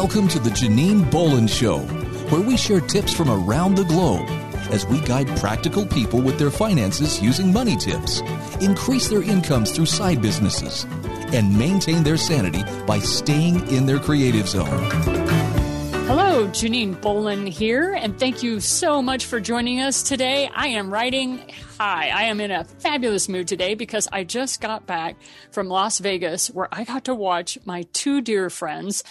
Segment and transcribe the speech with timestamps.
[0.00, 1.78] Welcome to the Janine Bolon Show,
[2.30, 4.28] where we share tips from around the globe
[4.70, 8.20] as we guide practical people with their finances using money tips,
[8.60, 10.84] increase their incomes through side businesses,
[11.32, 14.68] and maintain their sanity by staying in their creative zone.
[16.06, 20.48] Hello, Janine Bolon here, and thank you so much for joining us today.
[20.54, 22.10] I am writing high.
[22.10, 25.16] I am in a fabulous mood today because I just got back
[25.50, 29.02] from Las Vegas where I got to watch my two dear friends,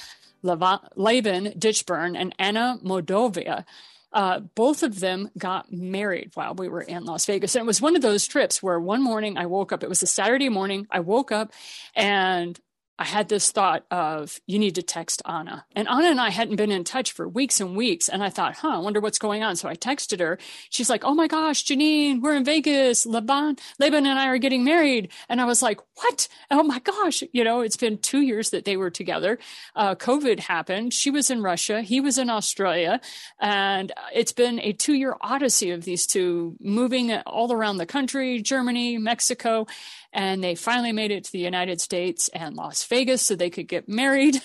[0.44, 3.66] Laban Ditchburn and Anna Moldova.
[4.14, 7.56] Uh, both of them got married while we were in Las Vegas.
[7.56, 10.02] And it was one of those trips where one morning I woke up, it was
[10.02, 11.52] a Saturday morning, I woke up
[11.94, 12.60] and
[13.00, 15.66] I had this thought of you need to text Anna.
[15.76, 18.10] And Anna and I hadn't been in touch for weeks and weeks.
[18.10, 19.56] And I thought, huh, I wonder what's going on.
[19.56, 20.40] So I texted her.
[20.70, 23.06] She's like, Oh my gosh, Janine, we're in Vegas.
[23.06, 25.12] Laban, Laban and I are getting married.
[25.30, 26.28] And I was like, What?
[26.50, 27.24] Oh my gosh.
[27.34, 29.38] You know, it's been two years that they were together.
[29.76, 30.94] Uh, COVID happened.
[30.94, 31.82] She was in Russia.
[31.82, 33.00] He was in Australia.
[33.40, 38.42] And it's been a two year odyssey of these two moving all around the country,
[38.42, 39.68] Germany, Mexico
[40.14, 43.68] and they finally made it to the United States and Las Vegas so they could
[43.68, 44.42] get married.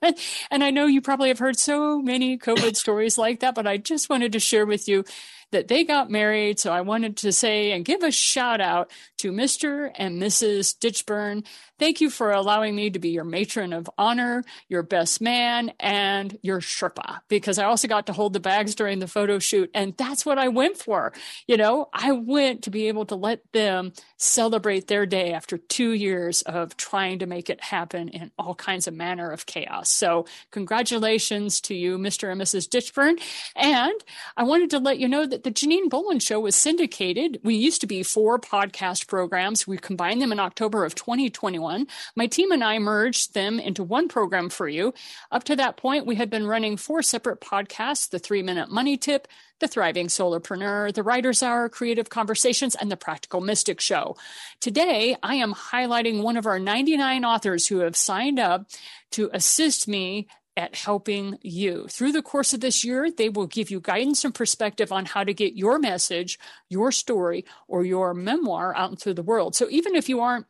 [0.50, 3.76] and I know you probably have heard so many COVID stories like that, but I
[3.76, 5.04] just wanted to share with you
[5.52, 6.58] that they got married.
[6.58, 9.90] So I wanted to say and give a shout out to Mr.
[9.94, 10.78] and Mrs.
[10.78, 11.44] Ditchburn.
[11.78, 16.38] Thank you for allowing me to be your matron of honor, your best man, and
[16.42, 19.70] your Sherpa, because I also got to hold the bags during the photo shoot.
[19.74, 21.12] And that's what I went for.
[21.46, 25.92] You know, I went to be able to let them celebrate their day after two
[25.92, 29.88] years of trying to make it happen in all kinds of manner of chaos.
[29.88, 32.30] So congratulations to you, Mr.
[32.30, 32.68] and Mrs.
[32.68, 33.18] Ditchburn.
[33.56, 34.04] And
[34.36, 37.40] I wanted to let you know that the Janine Bolon Show was syndicated.
[37.42, 39.66] We used to be four podcast programs.
[39.66, 41.86] We combined them in October of 2021.
[42.16, 44.94] My team and I merged them into one program for you.
[45.30, 48.96] Up to that point, we had been running four separate podcasts the three minute money
[48.96, 49.28] tip,
[49.60, 54.16] the Thriving Solopreneur, the Writer's Hour, Creative Conversations, and the Practical Mystic Show.
[54.60, 58.66] Today, I am highlighting one of our 99 authors who have signed up
[59.12, 60.28] to assist me
[60.60, 61.86] at helping you.
[61.88, 65.24] Through the course of this year, they will give you guidance and perspective on how
[65.24, 66.38] to get your message,
[66.68, 69.56] your story, or your memoir out into the world.
[69.56, 70.46] So even if you aren't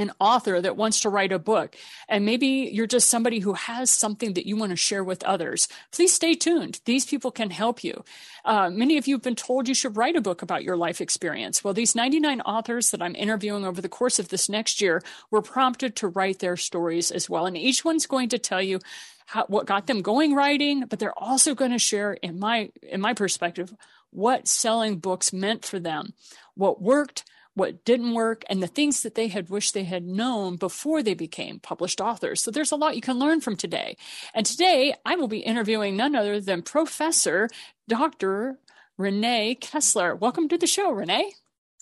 [0.00, 1.76] an author that wants to write a book,
[2.08, 5.68] and maybe you're just somebody who has something that you want to share with others,
[5.92, 6.80] please stay tuned.
[6.84, 8.04] These people can help you.
[8.44, 11.00] Uh, many of you have been told you should write a book about your life
[11.00, 11.62] experience.
[11.62, 15.42] Well, these 99 authors that I'm interviewing over the course of this next year were
[15.42, 17.46] prompted to write their stories as well.
[17.46, 18.80] And each one's going to tell you
[19.26, 23.00] how, what got them going writing, but they're also going to share, in my in
[23.00, 23.72] my perspective,
[24.10, 26.14] what selling books meant for them,
[26.54, 27.24] what worked,
[27.54, 31.14] what didn't work, and the things that they had wished they had known before they
[31.14, 32.42] became published authors.
[32.42, 33.96] So there's a lot you can learn from today.
[34.34, 37.48] And today I will be interviewing none other than Professor
[37.88, 38.58] Dr.
[38.98, 40.18] Rená Koesler.
[40.18, 41.22] Welcome to the show, Rená.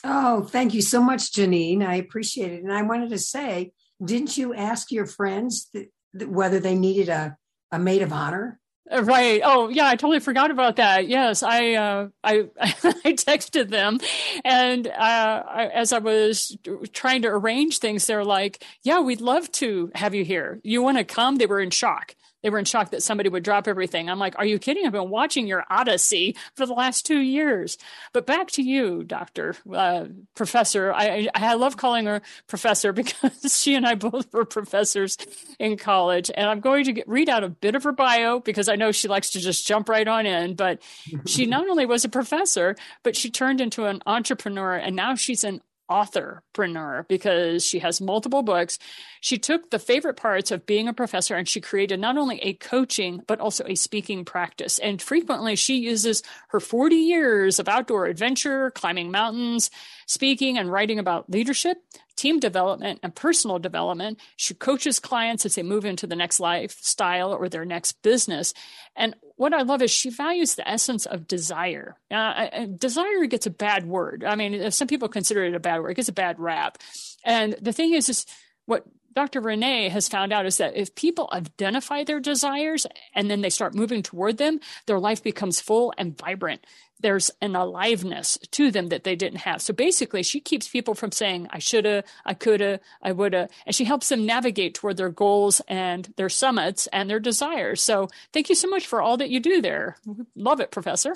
[0.04, 1.84] Oh, thank you so much, Janine.
[1.84, 2.62] I appreciate it.
[2.62, 7.36] And I wanted to say, didn't you ask your friends that whether they needed a,
[7.72, 8.58] a maid of honor.
[8.91, 9.43] Right.
[9.44, 9.87] Oh, yeah.
[9.87, 11.09] I totally forgot about that.
[11.09, 13.99] Yes, I uh, I I texted them,
[14.44, 16.56] and uh, I, as I was
[16.93, 20.60] trying to arrange things, they're like, "Yeah, we'd love to have you here.
[20.62, 23.43] You want to come?" They were in shock they were in shock that somebody would
[23.43, 24.09] drop everything.
[24.09, 24.87] I'm like, are you kidding?
[24.87, 27.78] I've been watching your Odyssey for the last two years.
[28.12, 30.93] But back to you, Doctor uh, Professor.
[30.93, 35.16] I, I love calling her Professor because she and I both were professors
[35.59, 36.31] in college.
[36.34, 38.93] And I'm going to get, read out a bit of her bio because I know
[38.93, 40.55] she likes to just jump right on in.
[40.55, 40.81] But
[41.26, 45.44] she not only was a professor, but she turned into an entrepreneur, and now she's
[45.44, 45.60] an
[45.91, 48.78] authorpreneur because she has multiple books.
[49.21, 52.54] She took the favorite parts of being a professor and she created not only a
[52.54, 54.78] coaching, but also a speaking practice.
[54.78, 59.71] And frequently she uses her 40 years of outdoor adventure, climbing mountains,
[60.08, 61.76] speaking and writing about leadership,
[62.16, 64.19] team development, and personal development.
[64.37, 68.55] She coaches clients as they move into the next lifestyle or their next business.
[68.96, 71.96] And what I love is she values the essence of desire.
[72.10, 74.25] Uh, desire gets a bad word.
[74.25, 75.90] I mean, some people consider it a bad word.
[75.90, 76.78] It gets a bad rap.
[77.22, 78.25] And the thing is, is
[78.64, 78.84] what
[79.14, 79.43] Dr.
[79.43, 83.75] Rená has found out is that if people identify their desires and then they start
[83.75, 86.64] moving toward them, their life becomes full and vibrant
[87.00, 89.62] there's an aliveness to them that they didn't have.
[89.62, 93.84] So basically, she keeps people from saying, I shoulda, I coulda, I woulda, and she
[93.84, 97.82] helps them navigate toward their goals and their summits and their desires.
[97.82, 99.96] So thank you so much for all that you do there.
[100.34, 101.14] Love it, Professor.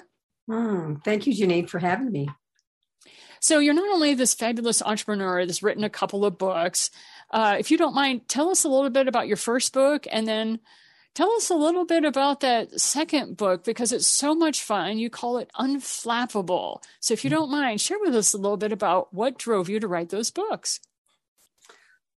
[0.49, 2.29] Mm, thank you, Janine, for having me.
[3.41, 6.91] So you're not only this fabulous entrepreneur that's written a couple of books.
[7.31, 10.29] Uh, if you don't mind, tell us a little bit about your first book and
[10.29, 10.61] then
[11.15, 14.97] Tell us a little bit about that second book because it's so much fun.
[14.99, 16.83] You call it Unflappable.
[17.01, 19.79] So, if you don't mind, share with us a little bit about what drove you
[19.79, 20.81] to write those books.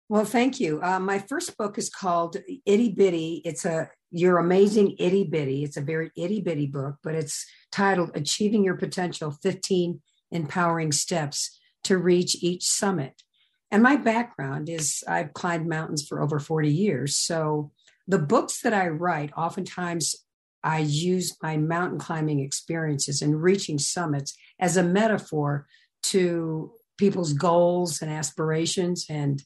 [0.08, 0.82] Well, thank you.
[0.82, 3.42] Uh, my first book is called Itty Bitty.
[3.44, 5.64] It's a You're Amazing Itty Bitty.
[5.64, 10.02] It's a very itty bitty book, but it's titled Achieving Your Potential 15
[10.32, 13.24] Empowering Steps to Reach Each Summit.
[13.72, 17.16] And my background is I've climbed mountains for over 40 years.
[17.16, 17.72] So
[18.08, 20.16] the books that I write, oftentimes
[20.64, 25.68] I use my mountain climbing experiences and reaching summits as a metaphor
[26.04, 29.42] to people's goals and aspirations and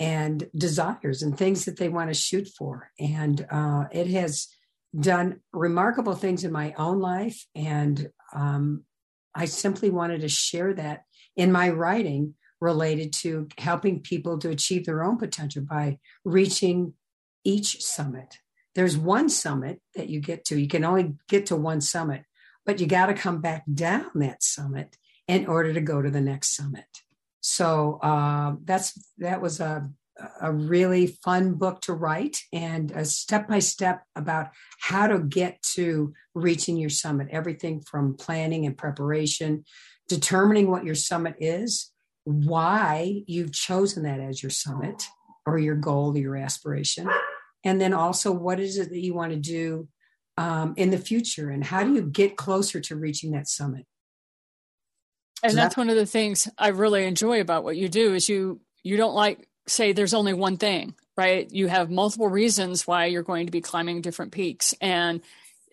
[0.00, 2.90] and desires and things that they want to shoot for.
[2.98, 4.48] And uh, it has
[4.98, 7.46] done remarkable things in my own life.
[7.54, 8.84] And um,
[9.36, 11.04] I simply wanted to share that
[11.36, 16.94] in my writing related to helping people to achieve their own potential by reaching
[17.44, 18.38] each summit.
[18.74, 20.58] There's one summit that you get to.
[20.58, 22.24] You can only get to one summit,
[22.66, 24.96] but you got to come back down that summit
[25.28, 26.86] in order to go to the next summit.
[27.40, 29.90] So uh, that's that was a
[30.40, 35.60] a really fun book to write and a step by step about how to get
[35.62, 37.28] to reaching your summit.
[37.30, 39.64] Everything from planning and preparation,
[40.08, 41.90] determining what your summit is,
[42.24, 45.04] why you've chosen that as your summit
[45.46, 47.08] or your goal or your aspiration,
[47.64, 49.88] and then also what is it that you want to do
[50.36, 51.50] um, in the future?
[51.50, 53.86] And how do you get closer to reaching that summit?
[55.42, 58.14] And so that's that, one of the things I really enjoy about what you do
[58.14, 61.50] is you you don't like say there's only one thing, right?
[61.50, 64.74] You have multiple reasons why you're going to be climbing different peaks.
[64.80, 65.22] And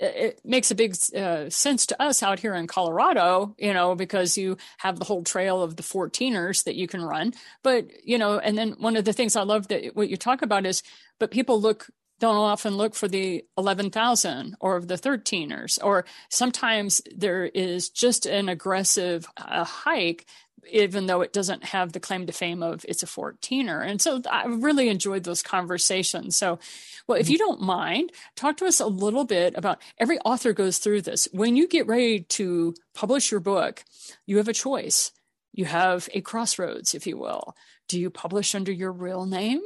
[0.01, 4.38] it makes a big uh, sense to us out here in Colorado, you know, because
[4.38, 7.33] you have the whole trail of the 14ers that you can run.
[7.63, 10.42] But, you know, and then one of the things I love that what you talk
[10.42, 10.81] about is,
[11.19, 11.88] but people look
[12.19, 18.48] don't often look for the 11,000 or the 13ers, or sometimes there is just an
[18.48, 20.27] aggressive uh, hike,
[20.69, 23.86] even though it doesn't have the claim to fame of it's a 14er.
[23.86, 26.38] And so I really enjoyed those conversations.
[26.38, 26.60] So,
[27.08, 27.31] well, if mm-hmm.
[27.34, 31.28] you don't mind, talk to us a little bit about every author goes through this.
[31.31, 33.84] When you get ready to publish your book,
[34.25, 35.12] you have a choice.
[35.54, 37.56] You have a crossroads, if you will.
[37.88, 39.62] Do you publish under your real name?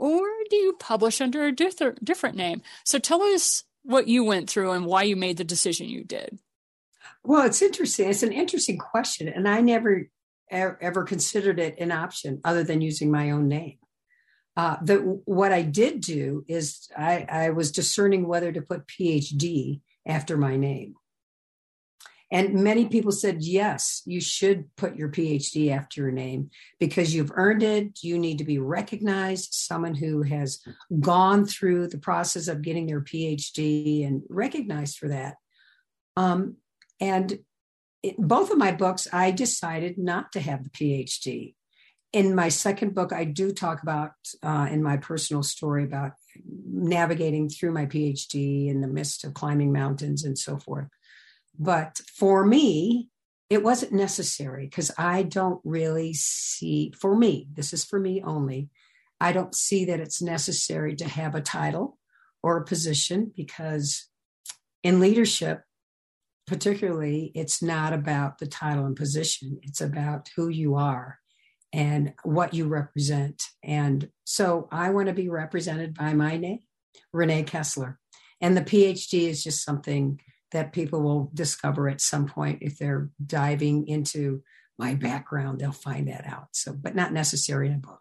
[0.00, 2.62] or do you publish under a different different name?
[2.84, 6.38] So tell us what you went through and why you made the decision you did.
[7.22, 8.08] Well, it's interesting.
[8.08, 10.08] It's an interesting question, and I never
[10.50, 13.78] ever considered it an option other than using my own name.
[14.56, 19.80] Uh, the, what I did do is I, I was discerning whether to put PhD
[20.06, 20.94] after my name.
[22.32, 27.32] And many people said, yes, you should put your PhD after your name because you've
[27.34, 27.98] earned it.
[28.02, 30.60] You need to be recognized, someone who has
[31.00, 35.36] gone through the process of getting their PhD and recognized for that.
[36.16, 36.56] Um,
[37.00, 37.38] and
[38.02, 41.54] in both of my books, I decided not to have the PhD.
[42.12, 44.12] In my second book, I do talk about,
[44.42, 46.12] uh, in my personal story, about
[46.44, 50.88] navigating through my PhD in the midst of climbing mountains and so forth.
[51.58, 53.10] But for me,
[53.48, 58.70] it wasn't necessary because I don't really see, for me, this is for me only,
[59.20, 61.98] I don't see that it's necessary to have a title
[62.42, 64.08] or a position because
[64.82, 65.62] in leadership,
[66.50, 71.20] particularly, it's not about the title and position, it's about who you are
[71.72, 73.40] and what you represent.
[73.62, 76.58] And so I want to be represented by my name,
[77.14, 77.98] Rená Koesler.
[78.40, 83.10] And the PhD is just something that people will discover at some point if they're
[83.24, 84.42] diving into
[84.76, 88.00] my background they'll find that out so but not necessary in a book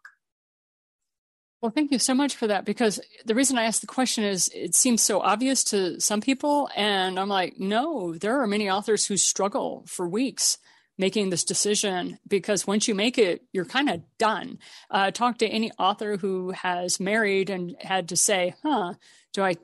[1.61, 4.49] well thank you so much for that because the reason i asked the question is
[4.53, 9.05] it seems so obvious to some people and i'm like no there are many authors
[9.05, 10.57] who struggle for weeks
[10.97, 14.57] making this decision because once you make it you're kind of done
[14.91, 18.93] uh, talk to any author who has married and had to say huh
[19.33, 19.55] do i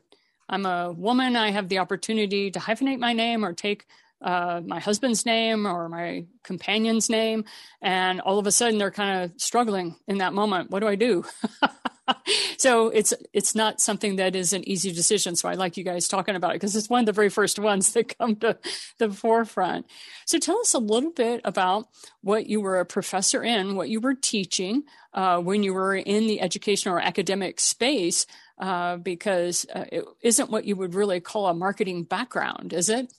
[0.48, 1.36] I'm a woman.
[1.36, 3.86] I have the opportunity to hyphenate my name or take
[4.22, 7.46] uh, my husband's name or my companion's name.
[7.82, 10.70] And all of a sudden they're kind of struggling in that moment.
[10.72, 11.26] What do I do?
[12.58, 15.36] so it's it's not something that is an easy decision.
[15.36, 17.60] So I like you guys talking about it because it's one of the very first
[17.60, 18.58] ones that come to
[18.98, 19.86] the forefront.
[20.26, 21.88] So tell us a little bit about
[22.22, 24.84] what you were a professor in, what you were teaching
[25.14, 28.26] uh, when you were in the educational or academic space,
[28.60, 33.12] uh, because uh, it isn't what you would really call a marketing background, is it?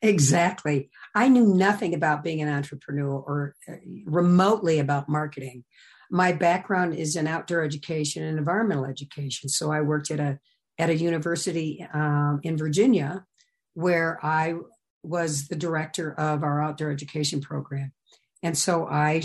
[0.00, 0.88] Exactly.
[1.14, 5.64] I knew nothing about being an entrepreneur or uh, remotely about marketing
[6.12, 9.48] my background is in outdoor education and environmental education.
[9.48, 10.38] So I worked at a
[10.78, 13.24] at a university um, in Virginia
[13.74, 14.56] where I
[15.02, 17.92] was the director of our outdoor education program.
[18.42, 19.22] And so I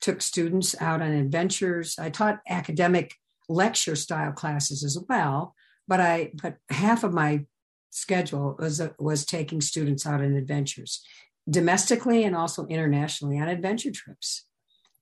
[0.00, 1.96] took students out on adventures.
[1.98, 3.14] I taught academic
[3.48, 5.54] lecture style classes as well,
[5.88, 7.46] but I but half of my
[7.90, 11.02] schedule was was taking students out on adventures,
[11.48, 14.45] domestically and also internationally on adventure trips.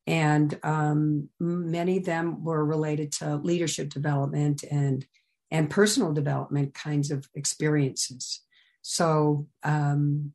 [0.07, 5.07] And um, many of them were related to leadership development and
[5.51, 8.41] and personal development kinds of experiences.
[8.83, 10.33] So um,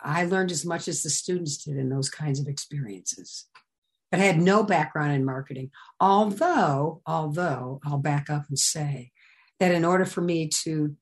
[0.00, 3.46] I learned as much as the students did in those kinds of experiences.
[4.10, 5.70] But I had no background in marketing.
[6.00, 9.10] Although, although I'll back up and say
[9.58, 10.96] that in order for me to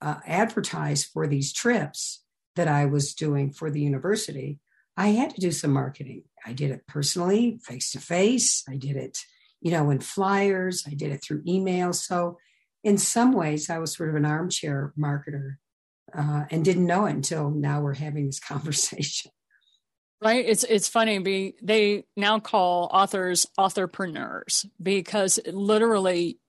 [0.00, 2.22] uh, advertise for these trips
[2.56, 4.58] that I was doing for the university,
[4.98, 6.24] I had to do some marketing.
[6.44, 8.64] I did it personally, face to face.
[8.68, 9.18] I did it,
[9.60, 10.84] you know, in flyers.
[10.88, 11.92] I did it through email.
[11.92, 12.36] So,
[12.82, 15.56] in some ways, I was sort of an armchair marketer
[16.12, 19.30] uh, and didn't know it until now we're having this conversation.
[20.20, 20.44] Right.
[20.44, 21.20] It's it's funny.
[21.20, 26.40] Be they now call authors authorpreneurs because literally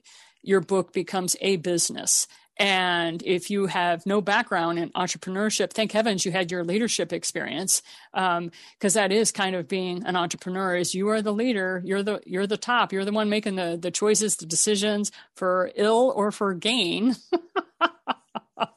[0.41, 2.27] your book becomes a business.
[2.59, 7.81] And if you have no background in entrepreneurship, thank heavens you had your leadership experience,
[8.13, 8.51] because um,
[8.81, 10.75] that is kind of being an entrepreneur.
[10.75, 13.79] Is you are the leader, you're the you're the top, you're the one making the
[13.81, 17.15] the choices, the decisions for ill or for gain.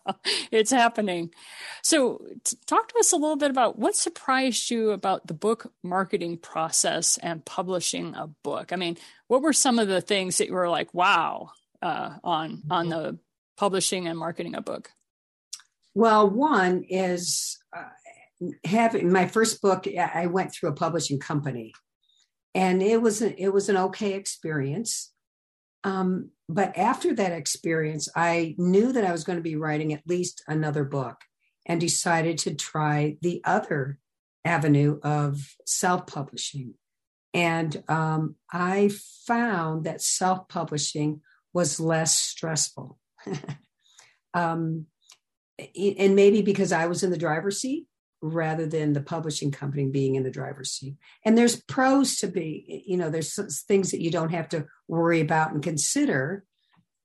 [0.53, 1.33] it's happening.
[1.83, 5.73] So, t- talk to us a little bit about what surprised you about the book
[5.83, 8.73] marketing process and publishing a book.
[8.73, 8.97] I mean,
[9.27, 11.51] what were some of the things that you were like, "Wow,"
[11.83, 13.19] uh, on on the
[13.57, 14.91] publishing and marketing a book?
[15.95, 17.83] Well, one is uh,
[18.65, 19.87] having my first book.
[19.87, 21.73] I went through a publishing company,
[22.55, 25.13] and it was an, it was an okay experience.
[25.85, 30.07] Um, but after that experience, I knew that I was going to be writing at
[30.07, 31.17] least another book
[31.67, 33.99] and decided to try the other
[34.45, 36.75] avenue of self publishing.
[37.35, 38.91] And um, I
[39.27, 41.21] found that self publishing
[41.53, 42.99] was less stressful.
[44.35, 44.87] um,
[45.77, 47.87] and maybe because I was in the driver's seat
[48.23, 50.97] rather than the publishing company being in the driver's seat.
[51.25, 55.21] And there's pros to be, you know, there's things that you don't have to worry
[55.21, 56.45] about and consider,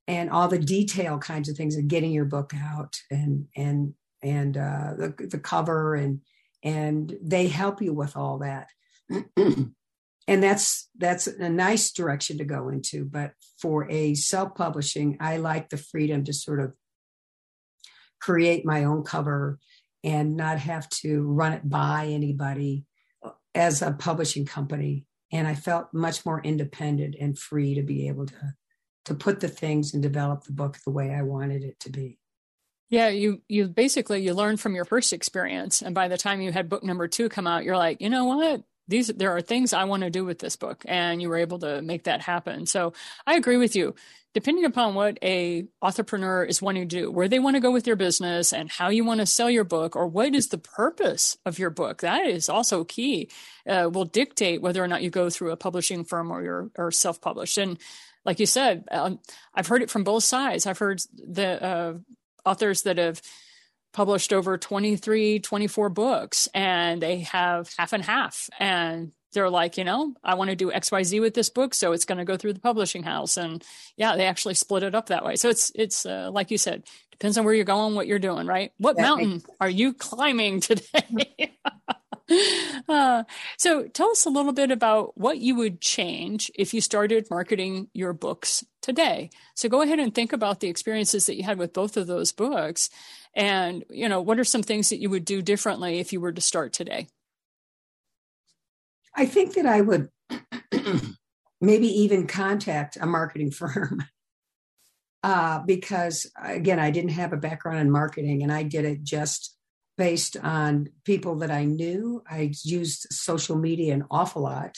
[0.06, 4.56] and all the detail kinds of things of getting your book out and and and
[4.56, 6.20] uh, the the cover and
[6.64, 8.68] and they help you with all that.
[10.28, 15.68] and that's that's a nice direction to go into but for a self-publishing i like
[15.70, 16.72] the freedom to sort of
[18.20, 19.58] create my own cover
[20.04, 22.84] and not have to run it by anybody
[23.54, 25.04] as a publishing company.
[25.32, 28.54] And I felt much more independent and free to be able to
[29.04, 32.18] to put the things and develop the book the way I wanted it to be.
[32.90, 36.52] Yeah, you you basically you learn from your first experience, and by the time you
[36.52, 38.62] had book number two come out, you're like, you know what?
[38.88, 41.58] These there are things I want to do with this book, and you were able
[41.60, 42.66] to make that happen.
[42.66, 42.94] So
[43.26, 43.94] I agree with you
[44.34, 47.84] depending upon what a entrepreneur is wanting to do, where they want to go with
[47.84, 51.36] their business and how you want to sell your book or what is the purpose
[51.46, 53.28] of your book, that is also key,
[53.66, 56.90] uh, will dictate whether or not you go through a publishing firm or you're or
[56.90, 57.58] self-published.
[57.58, 57.78] And
[58.24, 59.18] like you said, um,
[59.54, 60.66] I've heard it from both sides.
[60.66, 61.94] I've heard the uh,
[62.44, 63.22] authors that have
[63.92, 68.48] published over 23, 24 books and they have half and half.
[68.58, 72.04] And they're like, you know, I want to do XYZ with this book, so it's
[72.04, 73.36] going to go through the publishing house.
[73.36, 73.62] And
[73.96, 75.36] yeah, they actually split it up that way.
[75.36, 78.46] So it's it's uh, like you said, depends on where you're going, what you're doing,
[78.46, 78.72] right?
[78.78, 81.56] What yeah, mountain are you climbing today?
[82.88, 83.24] uh,
[83.56, 87.88] so tell us a little bit about what you would change if you started marketing
[87.94, 89.30] your books today.
[89.54, 92.32] So go ahead and think about the experiences that you had with both of those
[92.32, 92.90] books
[93.34, 96.32] and, you know, what are some things that you would do differently if you were
[96.32, 97.08] to start today?
[99.14, 100.10] I think that I would
[101.60, 104.04] maybe even contact a marketing firm
[105.22, 109.57] uh, because, again, I didn't have a background in marketing and I did it just
[109.98, 112.22] based on people that I knew.
[112.30, 114.76] I used social media an awful lot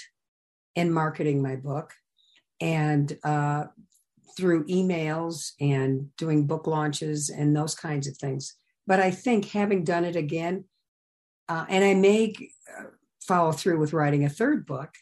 [0.74, 1.92] in marketing my book
[2.60, 3.64] and uh,
[4.36, 8.56] through emails and doing book launches and those kinds of things.
[8.86, 10.64] But I think having done it again,
[11.48, 12.34] uh, and I may
[12.78, 12.84] uh,
[13.20, 14.94] follow through with writing a third book,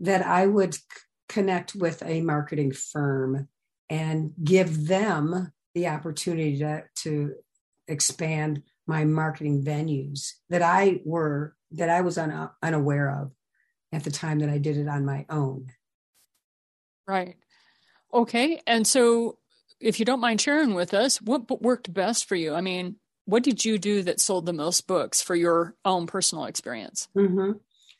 [0.00, 0.80] that I would c-
[1.28, 3.48] connect with a marketing firm
[3.88, 7.34] and give them the opportunity to, to
[7.88, 13.32] expand my marketing venues that I were that I was un, unaware of
[13.92, 15.66] at the time that I did it on my own.
[17.06, 17.36] Right.
[18.12, 18.60] Okay.
[18.66, 19.38] And so
[19.80, 22.54] if you don't mind sharing with us, what worked best for you?
[22.54, 26.44] I mean, what did you do that sold the most books for your own personal
[26.44, 27.08] experience?
[27.16, 27.52] Mm-hmm.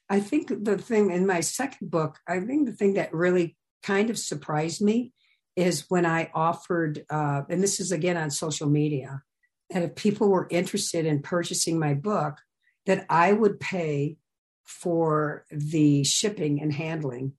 [0.08, 4.10] I think the thing in my second book, I think the thing that really kind
[4.10, 5.12] of surprised me
[5.56, 9.22] is when I offered, uh, and this is again on social media,
[9.72, 12.38] that if people were interested in purchasing my book,
[12.86, 14.16] that I would pay
[14.64, 17.32] for the shipping and handling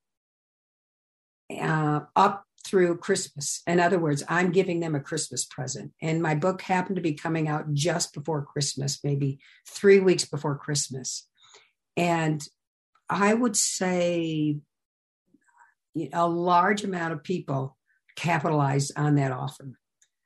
[1.60, 3.62] uh, up through Christmas.
[3.68, 5.92] In other words, I'm giving them a Christmas present.
[6.02, 10.58] And my book happened to be coming out just before Christmas, maybe three weeks before
[10.58, 11.28] Christmas.
[11.98, 12.46] And
[13.10, 14.58] I would say
[16.12, 17.78] a large amount of people
[18.16, 19.78] capitalized on that offer.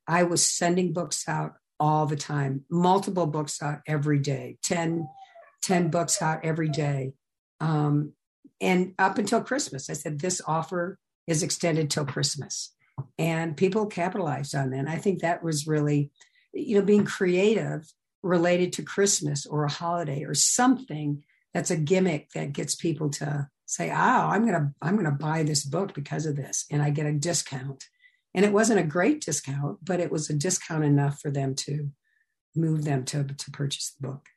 [0.07, 5.07] I was sending books out all the time, multiple books out every day, 10,
[5.61, 7.13] 10 books out every day.
[7.59, 8.13] Um,
[8.59, 12.73] and up until Christmas, I said, this offer is extended till Christmas.
[13.19, 14.77] And people capitalized on that.
[14.79, 16.11] And I think that was really,
[16.53, 17.85] you know, being creative
[18.23, 23.49] related to Christmas or a holiday or something that's a gimmick that gets people to
[23.65, 27.05] say, "Oh, I'm gonna I'm gonna buy this book because of this," and I get
[27.05, 27.85] a discount.
[28.37, 31.89] And it wasn't a great discount, but it was a discount enough for them to
[32.55, 34.27] move them to to purchase the book.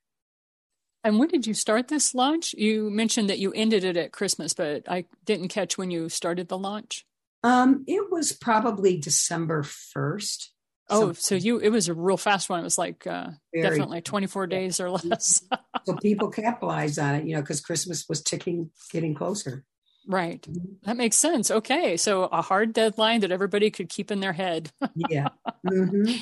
[1.04, 2.54] And when did you start this launch?
[2.54, 6.48] You mentioned that you ended it at Christmas, but I didn't catch when you started
[6.48, 7.04] the launch.
[7.42, 10.46] Um, it was probably December 1st.
[10.88, 12.60] Oh, so, so you it was a real fast one.
[12.60, 15.42] It was like uh, definitely 24 days or less.
[15.84, 19.66] so people capitalized on it, you know, because Christmas was ticking, getting closer.
[20.06, 20.46] Right.
[20.84, 21.50] That makes sense.
[21.50, 21.96] Okay.
[21.96, 24.72] So a hard deadline that everybody could keep in their head.
[24.94, 25.28] yeah.
[25.66, 26.14] Mm-hmm.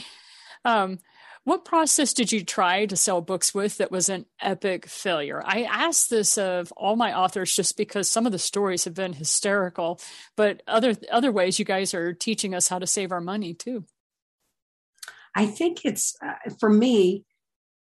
[0.65, 0.99] Um,
[1.45, 5.43] what process did you try to sell books with that was an epic failure?
[5.43, 9.15] I ask this of all my authors just because some of the stories have been
[9.15, 9.99] hysterical,
[10.37, 13.87] but other other ways you guys are teaching us how to save our money too.
[15.35, 17.25] I think it's uh, for me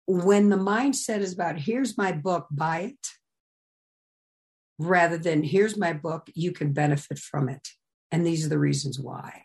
[0.06, 3.08] when the mindset is about here's my book, buy it,
[4.78, 7.68] rather than here's my book, you can benefit from it.
[8.10, 9.42] And these are the reasons why.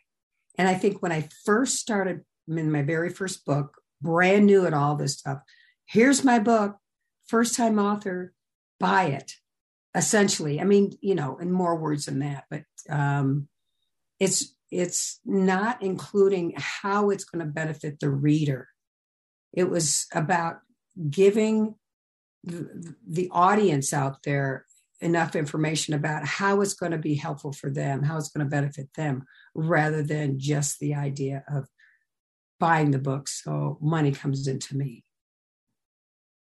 [0.58, 4.74] And I think when I first started in my very first book, brand new at
[4.74, 5.40] all this stuff.
[5.86, 6.78] Here's my book,
[7.28, 8.34] first time author,
[8.80, 9.34] buy it.
[9.94, 13.50] Essentially, I mean, you know, in more words than that, but um,
[14.20, 18.70] it's it's not including how it's going to benefit the reader.
[19.52, 20.60] It was about
[21.10, 21.76] giving
[22.46, 24.66] the, the audience out there
[25.02, 28.50] enough information about how it's going to be helpful for them, how it's going to
[28.50, 29.24] benefit them,
[29.56, 31.68] rather than just the idea of
[32.60, 35.04] buying the book So money comes into me.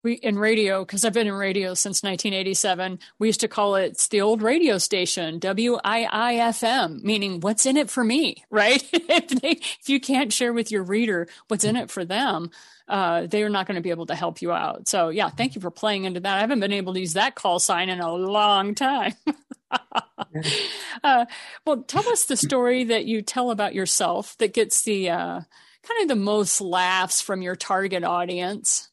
[0.07, 3.87] We in radio, because I've been in radio since 1987, we used to call it
[3.87, 8.81] it's the old radio station, WIIFM, meaning what's in it for me, right?
[8.93, 12.53] if, they, if you can't share with your reader what's in it for them,
[12.87, 14.87] uh, they're not going to be able to help you out.
[14.87, 16.37] So, yeah, thank you for playing into that.
[16.37, 19.15] I haven't been able to use that call sign in a long time.
[21.03, 21.27] uh,
[21.67, 25.41] well, tell us the story that you tell about yourself that gets the uh,
[25.83, 28.89] kind of the most laughs from your target audience?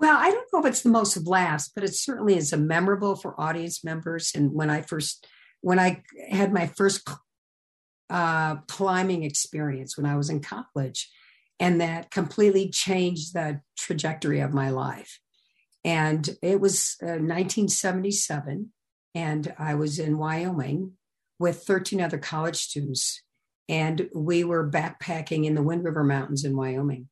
[0.00, 3.14] Well, I don't know if it's the most laughs, but it certainly is a memorable
[3.14, 4.32] for audience members.
[4.34, 5.26] And when I first,
[5.60, 7.08] when I had my first
[8.08, 11.10] uh, climbing experience when I was in college,
[11.60, 15.20] and that completely changed the trajectory of my life.
[15.84, 18.72] And it was uh, 1977,
[19.14, 20.92] and I was in Wyoming
[21.38, 23.22] with 13 other college students
[23.70, 27.08] and we were backpacking in the Wind River Mountains in Wyoming.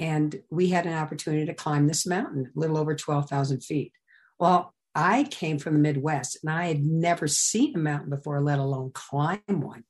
[0.00, 3.92] And we had an opportunity to climb this mountain, a little over 12,000 feet.
[4.38, 8.58] Well, I came from the Midwest and I had never seen a mountain before, let
[8.58, 9.84] alone climb one.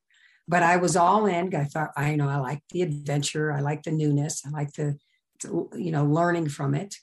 [0.47, 1.55] But I was all in.
[1.55, 3.53] I thought, I know, I like the adventure.
[3.53, 4.43] I like the newness.
[4.45, 4.99] I like the,
[5.45, 6.97] you know, learning from it.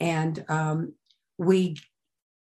[0.00, 0.94] And um,
[1.38, 1.76] we,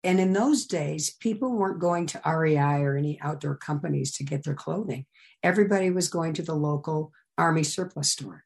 [0.05, 4.45] and in those days, people weren't going to REI or any outdoor companies to get
[4.45, 5.05] their clothing
[5.47, 8.45] everybody was going to the local army surplus store.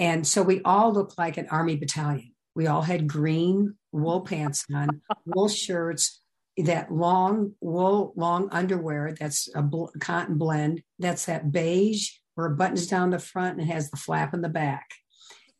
[0.00, 2.32] And so we all looked like an army battalion.
[2.56, 6.22] We all had green wool pants on, wool shirts,
[6.56, 10.82] that long wool, long underwear that's a bl- cotton blend.
[10.98, 14.48] That's that beige where it buttons down the front and has the flap in the
[14.48, 14.88] back.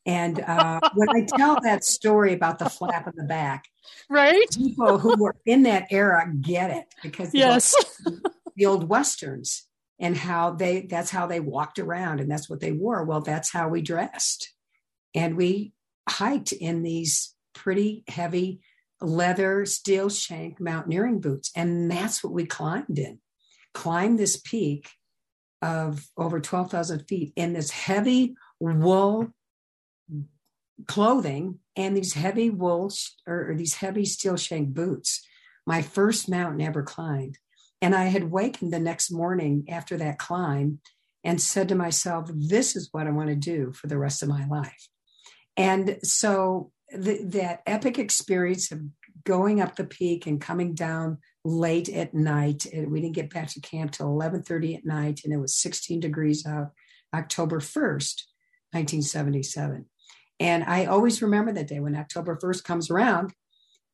[0.07, 3.66] And uh, when I tell that story about the flap in the back,
[4.09, 4.46] right?
[4.57, 7.74] People who were in that era get it because yes,
[8.57, 9.66] the old westerns
[10.00, 13.52] and how they that's how they walked around and that's what they wore well that's
[13.52, 14.52] how we dressed
[15.14, 15.72] and we
[16.08, 18.60] hiked in these pretty heavy
[19.00, 23.18] leather steel shank mountaineering boots and that's what we climbed in
[23.74, 24.90] climbed this peak
[25.62, 29.28] of over 12,000 feet in this heavy wool
[30.86, 32.92] clothing and these heavy wool
[33.26, 35.26] or, or these heavy steel shank boots.
[35.66, 37.38] My first mountain ever climbed.
[37.83, 40.81] And I had wakened the next morning after that climb
[41.25, 44.29] and said to myself, this is what I want to do for the rest of
[44.29, 44.88] my life.
[45.57, 48.81] And so the, that epic experience of
[49.25, 52.66] going up the peak and coming down late at night.
[52.66, 56.01] And we didn't get back to camp till 11:30 at night, and it was 16
[56.01, 56.73] degrees out,
[57.14, 58.23] October 1st,
[58.73, 59.87] 1977.
[60.38, 63.33] And I always remember that day when October 1st comes around.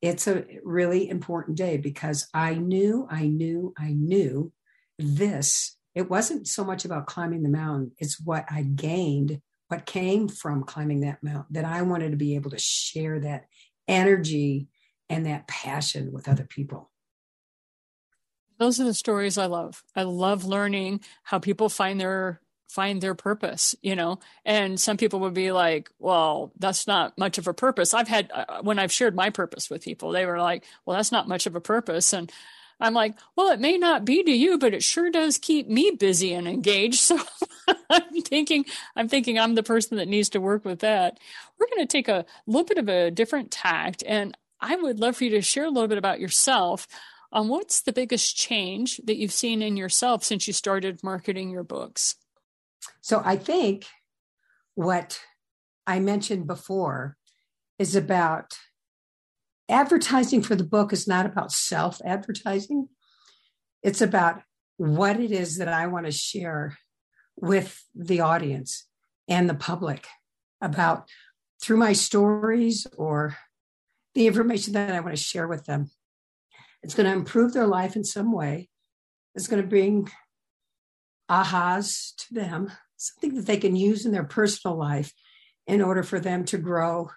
[0.01, 4.51] It's a really important day because I knew, I knew, I knew
[4.99, 5.75] this.
[5.95, 10.63] It wasn't so much about climbing the mountain, it's what I gained, what came from
[10.63, 13.45] climbing that mountain, that I wanted to be able to share that
[13.87, 14.67] energy
[15.09, 16.91] and that passion with other people.
[18.59, 19.83] Those are the stories I love.
[19.95, 24.19] I love learning how people find their find their purpose, you know.
[24.45, 28.31] And some people would be like, "Well, that's not much of a purpose." I've had
[28.33, 31.45] uh, when I've shared my purpose with people, they were like, "Well, that's not much
[31.45, 32.31] of a purpose." And
[32.79, 35.91] I'm like, "Well, it may not be to you, but it sure does keep me
[35.91, 37.11] busy and engaged."
[37.67, 41.19] So I'm thinking I'm thinking I'm the person that needs to work with that.
[41.57, 45.17] We're going to take a little bit of a different tact and I would love
[45.17, 46.87] for you to share a little bit about yourself.
[47.31, 51.63] Um, what's the biggest change that you've seen in yourself since you started marketing your
[51.63, 52.15] books?
[53.01, 53.85] So I think
[54.75, 55.19] what
[55.85, 57.17] I mentioned before
[57.79, 58.57] is about
[59.69, 62.89] advertising for the book is not about self advertising.
[63.83, 64.41] It's about
[64.77, 66.77] what it is that I want to share
[67.35, 68.87] with the audience
[69.27, 70.07] and the public
[70.61, 71.07] about
[71.61, 73.37] through my stories or
[74.15, 75.89] the information that I want to share with them.
[76.83, 78.69] It's going to improve their life in some way.
[79.35, 80.09] It's going to bring
[81.29, 85.13] ahas to them, something that they can use in their personal life
[85.65, 87.09] in order for them to grow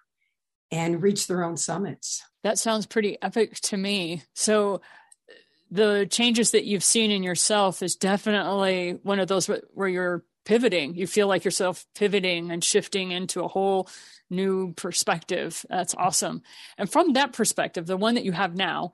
[0.71, 2.23] and reach their own summits.
[2.43, 4.23] That sounds pretty epic to me.
[4.35, 4.81] So,
[5.73, 10.97] the changes that you've seen in yourself is definitely one of those where you're pivoting.
[10.97, 13.89] You feel like yourself pivoting and shifting into a whole
[14.29, 15.65] new perspective.
[15.69, 16.43] That's awesome.
[16.77, 18.93] And from that perspective, the one that you have now,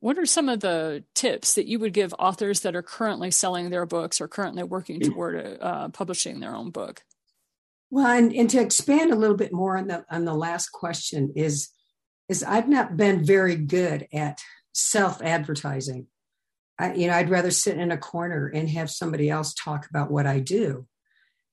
[0.00, 3.70] what are some of the tips that you would give authors that are currently selling
[3.70, 7.02] their books or currently working toward uh, publishing their own book?
[7.90, 11.32] Well, and, and to expand a little bit more on the on the last question
[11.34, 11.70] is
[12.28, 14.40] is I've not been very good at
[14.72, 16.06] self advertising.
[16.78, 20.10] I, you know, I'd rather sit in a corner and have somebody else talk about
[20.10, 20.86] what I do.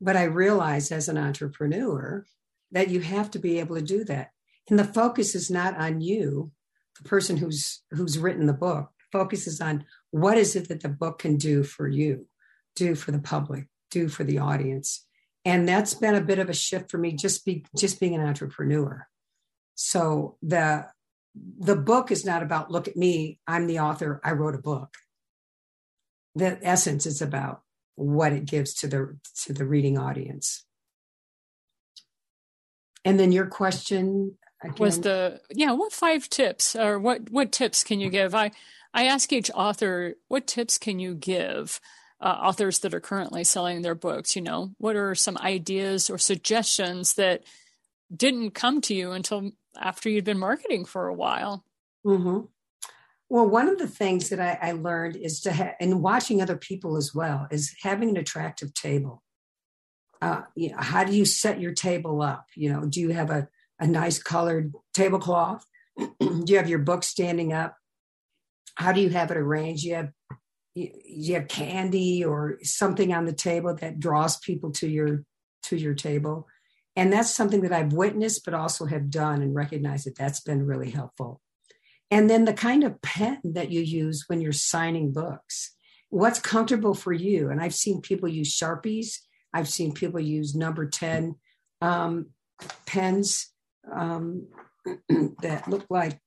[0.01, 2.25] But I realize as an entrepreneur
[2.71, 4.29] that you have to be able to do that.
[4.69, 6.64] And the focus is not on you, the
[7.03, 8.89] person who's who's written the book.
[9.11, 12.27] focuses on what is it that the book can do for you,
[12.75, 15.05] do for the public, do for the audience.
[15.45, 18.21] And that's been a bit of a shift for me just be just being an
[18.21, 19.07] entrepreneur.
[19.75, 20.87] So the
[21.59, 24.95] the book is not about look at me, I'm the author, I wrote a book.
[26.33, 27.61] The essence is about
[27.95, 30.65] what it gives to the to the reading audience.
[33.05, 34.37] And then your question.
[34.79, 38.35] Was the yeah, what five tips or what what tips can you give?
[38.35, 38.51] I
[38.93, 41.79] I ask each author what tips can you give
[42.21, 44.35] uh, authors that are currently selling their books.
[44.35, 47.43] You know, what are some ideas or suggestions that
[48.15, 51.63] didn't come to you until after you'd been marketing for a while?
[52.05, 52.45] Mm-hmm.
[53.27, 56.57] Well, one of the things that I, I learned is to have, and watching other
[56.57, 59.23] people as well, is having an attractive table
[60.21, 62.47] uh, you know, how do you set your table up?
[62.55, 63.47] You know, do you have a,
[63.79, 65.65] a nice colored tablecloth?
[65.97, 67.75] do you have your book standing up?
[68.75, 69.83] How do you have it arranged?
[69.83, 70.11] You have
[70.73, 75.23] you, you have candy or something on the table that draws people to your
[75.63, 76.47] to your table
[76.95, 80.63] and that's something that i've witnessed but also have done and recognize that that's been
[80.63, 81.41] really helpful
[82.11, 85.75] and then the kind of pen that you use when you're signing books
[86.09, 89.21] what's comfortable for you and i've seen people use sharpies
[89.55, 91.35] I've seen people use number 10
[91.81, 92.27] um,
[92.85, 93.53] pens
[93.93, 94.47] um,
[95.41, 96.19] that look like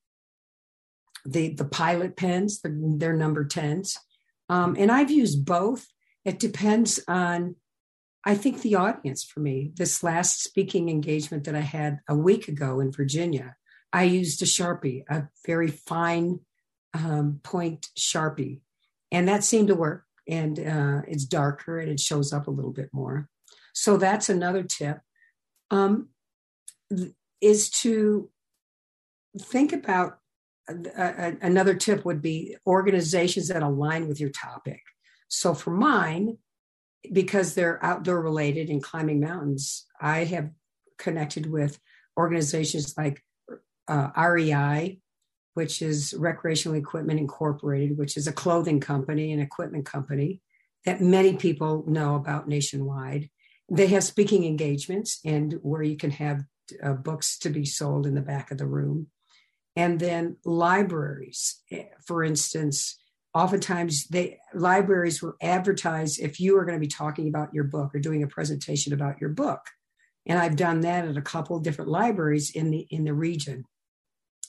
[1.24, 3.96] the, the pilot pens, they're, they're number 10s.
[4.48, 5.86] Um, and I've used both.
[6.24, 7.56] It depends on,
[8.24, 9.72] I think, the audience for me.
[9.74, 13.56] This last speaking engagement that I had a week ago in Virginia,
[13.92, 16.40] I used a Sharpie, a very fine
[16.94, 18.60] um, point Sharpie.
[19.10, 22.72] And that seemed to work and uh, it's darker and it shows up a little
[22.72, 23.28] bit more.
[23.72, 24.98] So that's another tip.
[25.70, 26.08] Um,
[27.40, 28.30] is to
[29.40, 30.18] think about
[30.68, 34.82] uh, uh, another tip would be organizations that align with your topic.
[35.28, 36.38] So for mine,
[37.12, 40.50] because they're outdoor related and climbing mountains, I have
[40.98, 41.78] connected with
[42.16, 43.22] organizations like
[43.86, 44.98] uh, REI,
[45.54, 50.42] which is Recreational Equipment Incorporated, which is a clothing company and equipment company
[50.84, 53.30] that many people know about nationwide.
[53.70, 56.44] They have speaking engagements and where you can have
[56.82, 59.08] uh, books to be sold in the back of the room.
[59.76, 62.98] And then libraries, eh, for instance,
[63.34, 67.94] oftentimes they libraries will advertise if you are going to be talking about your book
[67.94, 69.60] or doing a presentation about your book.
[70.26, 73.64] And i've done that at a couple different libraries in the in the region.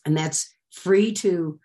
[0.05, 1.60] And that's free to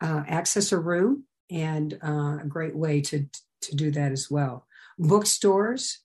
[0.00, 3.26] uh, access a room and uh, a great way to
[3.62, 4.66] to do that as well.
[4.98, 5.98] Bookstores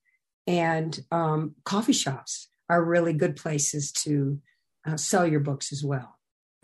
[0.48, 4.40] and um, coffee shops are really good places to
[4.88, 6.16] uh, sell your books as well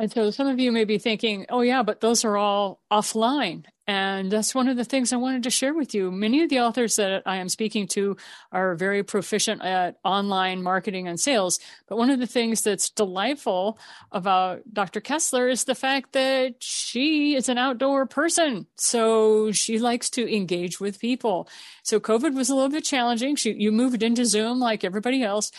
[0.01, 3.65] and so some of you may be thinking, oh, yeah, but those are all offline.
[3.85, 6.09] And that's one of the things I wanted to share with you.
[6.09, 8.17] Many of the authors that I am speaking to
[8.51, 11.59] are very proficient at online marketing and sales.
[11.87, 13.77] But one of the things that's delightful
[14.11, 15.01] about Dr.
[15.01, 18.65] Koesler is the fact that she is an outdoor person.
[18.77, 21.47] So she likes to engage with people.
[21.83, 23.35] So COVID was a little bit challenging.
[23.35, 25.51] She, you moved into Zoom like everybody else.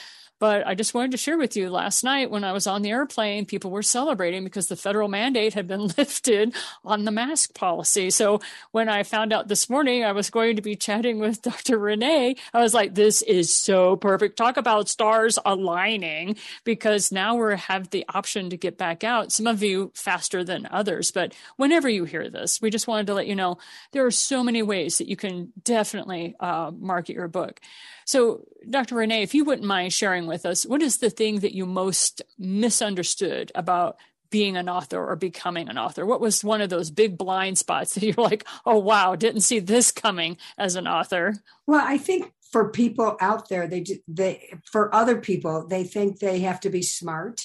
[0.42, 2.90] But I just wanted to share with you last night when I was on the
[2.90, 6.52] airplane, people were celebrating because the federal mandate had been lifted
[6.84, 8.10] on the mask policy.
[8.10, 8.40] So
[8.72, 11.78] when I found out this morning I was going to be chatting with Dr.
[11.78, 14.36] Rená, I was like, this is so perfect.
[14.36, 19.30] Talk about stars aligning because now we have the option to get back out.
[19.30, 23.14] Some of you faster than others, but whenever you hear this, we just wanted to
[23.14, 23.58] let you know
[23.92, 27.60] there are so many ways that you can definitely uh, market your book.
[28.04, 28.96] So, Dr.
[28.96, 32.22] Rená, if you wouldn't mind sharing with us, what is the thing that you most
[32.38, 33.96] misunderstood about
[34.30, 36.04] being an author or becoming an author?
[36.06, 39.60] What was one of those big blind spots that you're like, oh, wow, didn't see
[39.60, 41.34] this coming as an author?
[41.66, 46.40] Well, I think for people out there, they, they, for other people, they think they
[46.40, 47.42] have to be smart.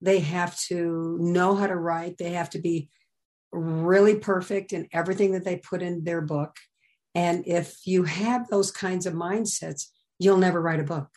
[0.00, 2.18] They have to know how to write.
[2.18, 2.88] They have to be
[3.50, 6.56] really perfect in everything that they put in their book.
[7.18, 9.86] And if you have those kinds of mindsets,
[10.20, 11.08] you'll never write a book.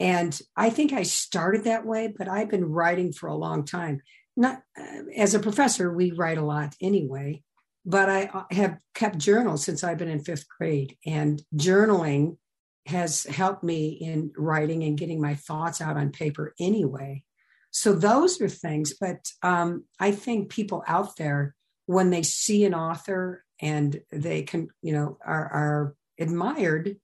[0.00, 4.00] And I think I started that way, but I've been writing for a long time.
[4.38, 7.42] Not uh, as a professor, we write a lot anyway,
[7.84, 10.96] but I uh, have kept journals since I've been in fifth grade.
[11.04, 12.38] And journaling
[12.86, 17.22] has helped me in writing and getting my thoughts out on paper anyway.
[17.70, 18.94] So those are things.
[18.98, 24.68] But um, I think people out there, when they see an author and they can
[24.82, 26.96] you know are, are admired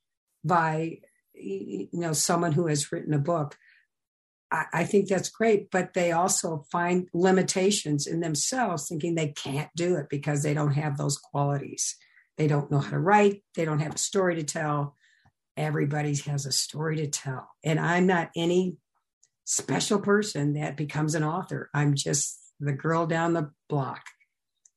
[0.44, 0.99] by
[1.33, 3.57] you know someone who has written a book.
[4.51, 9.71] I, I think that's great but they also find limitations in themselves thinking they can't
[9.77, 11.97] do it because they don't have those qualities.
[12.37, 13.42] They don't know how to write.
[13.55, 14.97] They don't have a story to tell.
[15.57, 17.49] Everybody has a story to tell.
[17.64, 18.77] And i'm not any
[19.44, 21.71] special person that becomes an author.
[21.73, 24.03] I'm just the girl down the block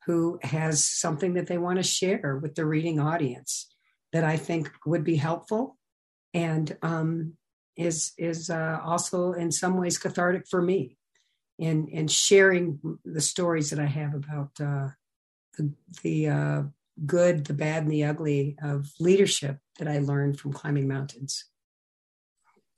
[0.05, 3.67] who has something that they want to share with the reading audience
[4.13, 5.77] that I think would be helpful
[6.33, 7.33] and um,
[7.77, 10.97] is is uh, also in some ways cathartic for me
[11.57, 14.89] in in sharing the stories that I have about uh,
[15.57, 16.63] the the uh,
[17.05, 21.45] good, the bad, and the ugly of leadership that I learned from climbing mountains.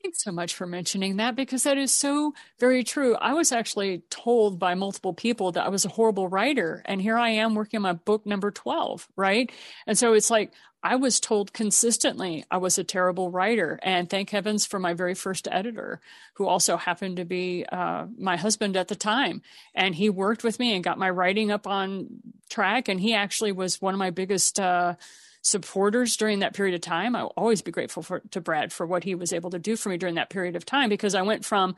[0.04, 3.16] Thanks so much for mentioning that because that is so very true.
[3.16, 6.82] I was actually told by multiple people that I was a horrible writer.
[6.84, 9.50] And here I am working on my book number 12, right?
[9.88, 10.52] And so it's like
[10.84, 13.80] I was told consistently I was a terrible writer.
[13.82, 16.02] And thank heavens for my very first editor,
[16.34, 19.42] who also happened to be uh, my husband at the time.
[19.74, 22.08] And he worked with me and got my writing up on
[22.50, 22.90] track.
[22.90, 24.60] And he actually was one of my biggest.
[24.60, 24.96] Uh,
[25.44, 27.16] supporters during that period of time.
[27.16, 29.90] I'll always be grateful for, to Brad for what he was able to do for
[29.90, 31.76] me during that period of time because I went from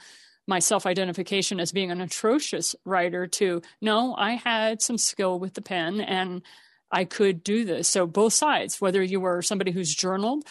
[0.47, 5.55] my self identification as being an atrocious writer to no, I had some skill with
[5.55, 6.43] the pen and
[6.91, 7.87] I could do this.
[7.87, 10.45] So, both sides, whether you were somebody who's journaled,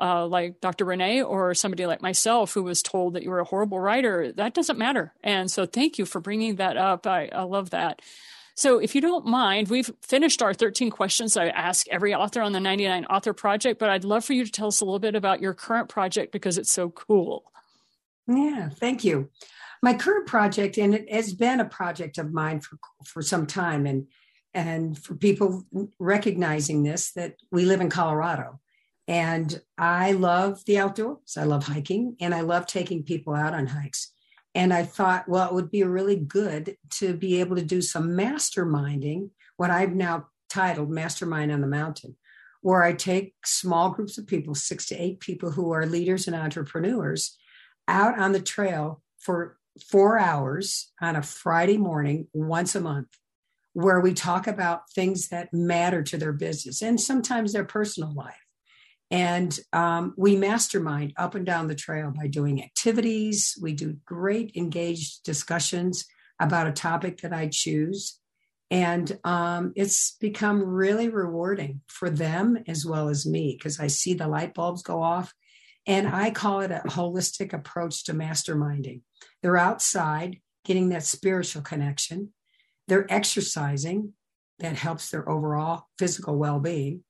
[0.00, 0.86] uh, like Dr.
[0.86, 4.54] Rená, or somebody like myself who was told that you were a horrible writer, that
[4.54, 5.12] doesn't matter.
[5.24, 7.08] And so, thank you for bringing that up.
[7.08, 8.00] I, I love that.
[8.54, 12.52] So, if you don't mind, we've finished our 13 questions I ask every author on
[12.52, 15.14] the 99 Author Project, but I'd love for you to tell us a little bit
[15.14, 17.50] about your current project because it's so cool.
[18.26, 19.30] Yeah, thank you.
[19.82, 23.86] My current project, and it has been a project of mine for, for some time,
[23.86, 24.06] and
[24.52, 25.64] and for people
[25.98, 28.60] recognizing this, that we live in Colorado.
[29.06, 31.36] And I love the outdoors.
[31.36, 34.09] I love hiking and I love taking people out on hikes.
[34.54, 38.10] And I thought, well, it would be really good to be able to do some
[38.10, 42.16] masterminding, what I've now titled Mastermind on the Mountain,
[42.60, 46.34] where I take small groups of people, six to eight people who are leaders and
[46.34, 47.38] entrepreneurs,
[47.86, 49.56] out on the trail for
[49.88, 53.08] four hours on a Friday morning once a month,
[53.72, 58.34] where we talk about things that matter to their business and sometimes their personal life.
[59.10, 63.58] And um, we mastermind up and down the trail by doing activities.
[63.60, 66.04] We do great engaged discussions
[66.38, 68.18] about a topic that I choose.
[68.70, 74.14] And um, it's become really rewarding for them as well as me because I see
[74.14, 75.34] the light bulbs go off.
[75.86, 79.00] And I call it a holistic approach to masterminding.
[79.42, 82.32] They're outside getting that spiritual connection,
[82.86, 84.12] they're exercising
[84.58, 87.02] that helps their overall physical well being,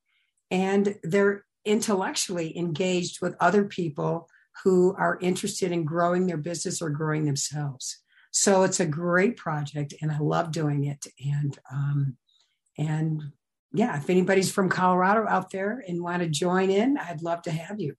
[0.50, 4.28] and they're intellectually engaged with other people
[4.64, 7.98] who are interested in growing their business or growing themselves.
[8.32, 11.06] So it's a great project, and I love doing it.
[11.24, 12.16] And um,
[12.78, 13.22] and
[13.72, 17.50] yeah, if anybody's from Colorado out there and want to join in, I'd love to
[17.50, 17.94] have you.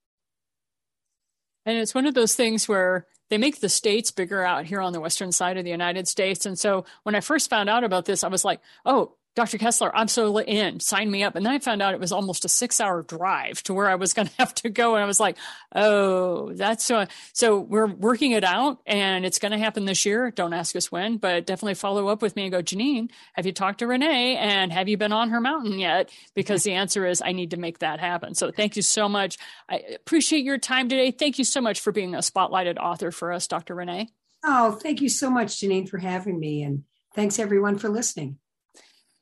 [1.65, 4.93] And it's one of those things where they make the states bigger out here on
[4.93, 6.45] the western side of the United States.
[6.45, 9.57] And so when I first found out about this, I was like, oh, Dr.
[9.57, 11.35] Koesler, I'm so in, sign me up.
[11.35, 13.95] And then I found out it was almost a six hour drive to where I
[13.95, 14.95] was going to have to go.
[14.95, 15.37] And I was like,
[15.73, 17.05] oh, that's so.
[17.33, 20.31] So we're working it out and it's going to happen this year.
[20.31, 23.53] Don't ask us when, but definitely follow up with me and go, Janine, have you
[23.53, 26.11] talked to Rená and have you been on her mountain yet?
[26.35, 28.35] Because the answer is I need to make that happen.
[28.35, 29.37] So thank you so much.
[29.69, 31.11] I appreciate your time today.
[31.11, 33.75] Thank you so much for being a spotlighted author for us, Dr.
[33.75, 34.07] Rená.
[34.43, 36.63] Oh, thank you so much, Janine, for having me.
[36.63, 36.83] And
[37.15, 38.39] thanks everyone for listening.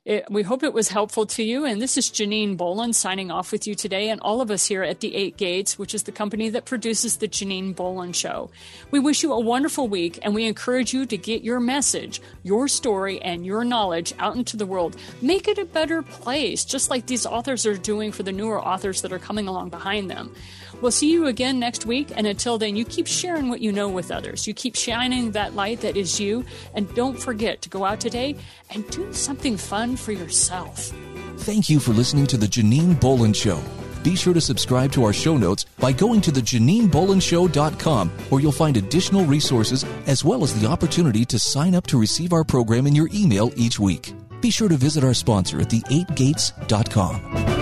[0.09, 1.65] It, we hope it was helpful to you.
[1.65, 4.81] And this is Janine Bolon signing off with you today, and all of us here
[4.81, 8.49] at the Eight Gates, which is the company that produces the Janine Bolon Show.
[8.89, 12.67] We wish you a wonderful week, and we encourage you to get your message, your
[12.67, 14.95] story, and your knowledge out into the world.
[15.21, 19.03] Make it a better place, just like these authors are doing for the newer authors
[19.03, 20.33] that are coming along behind them.
[20.81, 22.11] We'll see you again next week.
[22.15, 24.47] And until then, you keep sharing what you know with others.
[24.47, 26.45] You keep shining that light that is you.
[26.73, 28.35] And don't forget to go out today
[28.69, 30.93] and do something fun for yourself.
[31.37, 33.61] Thank you for listening to The Janine Bolon Show.
[34.03, 38.77] Be sure to subscribe to our show notes by going to thejaninebolonshow.com, where you'll find
[38.77, 42.95] additional resources as well as the opportunity to sign up to receive our program in
[42.95, 44.13] your email each week.
[44.41, 47.58] Be sure to visit our sponsor at the8gates.com.